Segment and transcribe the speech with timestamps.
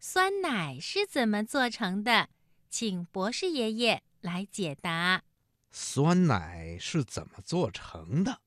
[0.00, 2.28] 酸奶是怎么做成的？
[2.70, 5.22] 请博士爷爷来解答。
[5.72, 8.38] 酸奶是怎么做成的？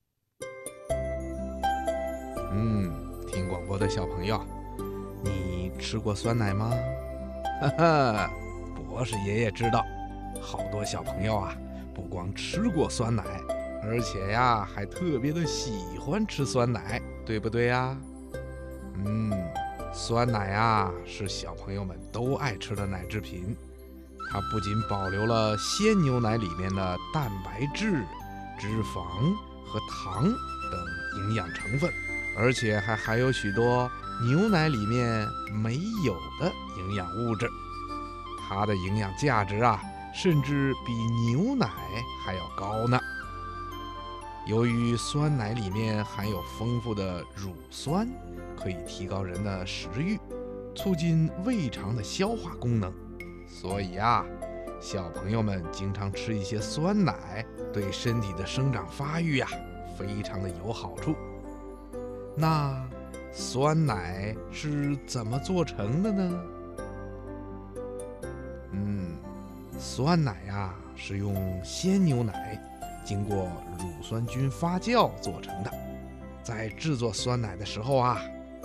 [2.53, 2.89] 嗯，
[3.27, 4.41] 听广播的小朋友，
[5.21, 6.71] 你吃过酸奶吗？
[7.59, 8.33] 哈哈，
[8.73, 9.85] 博士爷爷知道，
[10.41, 11.53] 好多小朋友啊，
[11.93, 13.23] 不光吃过酸奶，
[13.83, 17.97] 而且呀，还特别的喜欢吃酸奶，对不对呀？
[19.05, 19.31] 嗯。
[19.93, 23.55] 酸奶啊，是小朋友们都爱吃的奶制品。
[24.31, 28.01] 它不仅保留了鲜牛奶里面的蛋白质、
[28.57, 29.33] 脂肪
[29.65, 31.91] 和糖等营养成分，
[32.37, 33.91] 而且还含有许多
[34.25, 37.49] 牛奶里面没有的营养物质。
[38.47, 39.81] 它的营养价值啊，
[40.15, 40.93] 甚至比
[41.25, 41.67] 牛奶
[42.25, 42.97] 还要高呢。
[44.47, 48.09] 由于酸奶里面含有丰富的乳酸，
[48.61, 50.19] 可以提高人的食欲，
[50.75, 52.93] 促进胃肠的消化功能，
[53.47, 54.25] 所以啊，
[54.79, 59.47] 小朋友们经常吃一些酸奶，对身体的生长发育呀，
[59.97, 61.15] 非常的有好处。
[62.35, 62.87] 那
[63.31, 66.43] 酸奶是怎么做成的呢？
[68.73, 69.17] 嗯，
[69.79, 72.61] 酸奶呀，是用鲜牛奶。
[73.03, 75.71] 经过乳酸菌发酵做成的。
[76.43, 78.21] 在制作酸奶的时候啊，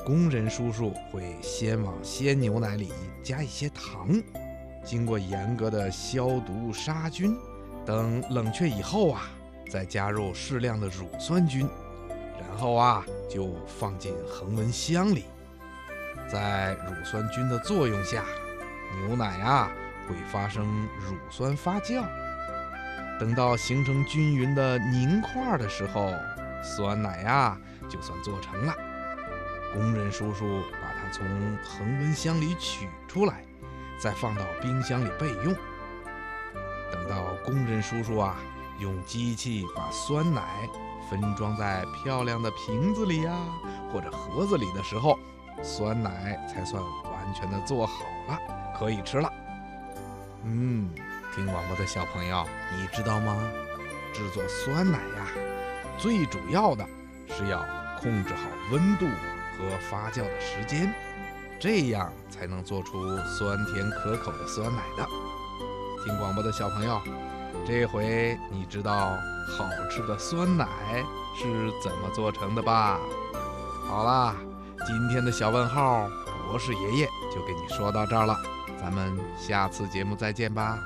[0.07, 2.93] 工人叔叔会先往鲜牛奶里
[3.25, 4.09] 加一些糖，
[4.85, 7.37] 经过严格的消毒杀菌，
[7.85, 9.29] 等冷却以后啊，
[9.69, 11.69] 再加入适量的乳酸菌，
[12.39, 15.25] 然后啊就放进恒温箱里。
[16.29, 18.23] 在乳酸菌的作用下，
[19.09, 19.73] 牛奶啊
[20.09, 22.05] 会发生乳酸发酵。
[23.19, 26.13] 等到形成均匀的凝块的时候，
[26.63, 28.73] 酸奶呀就算做成了。
[29.73, 31.27] 工人叔叔把它从
[31.63, 33.45] 恒温箱里取出来，
[33.99, 35.55] 再放到冰箱里备用。
[36.93, 38.37] 等到工人叔叔啊
[38.79, 40.69] 用机器把酸奶
[41.11, 43.33] 分装在漂亮的瓶子里呀
[43.93, 45.19] 或者盒子里的时候，
[45.63, 48.39] 酸奶才算完全的做好了，
[48.79, 49.33] 可以吃了。
[50.45, 50.91] 嗯。
[51.35, 52.47] 听广播的小朋友，
[52.79, 53.37] 你知道吗？
[54.15, 55.27] 制作酸奶呀，
[55.99, 56.83] 最主要的
[57.29, 57.63] 是要
[58.01, 59.05] 控制好温度
[59.57, 60.93] 和发酵的时间，
[61.59, 65.07] 这样才能做出酸甜可口的酸奶的。
[66.05, 67.01] 听广播的小朋友，
[67.67, 69.17] 这回你知道
[69.57, 70.67] 好吃的酸奶
[71.37, 72.99] 是怎么做成的吧？
[73.89, 74.37] 好啦，
[74.87, 76.09] 今天的小问号，
[76.47, 78.37] 博士爷爷就给你说到这儿了，
[78.81, 80.79] 咱们下次节目再见吧。